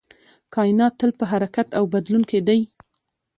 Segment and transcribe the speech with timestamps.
[0.53, 2.61] کائنات تل په حرکت او بدلون کې دی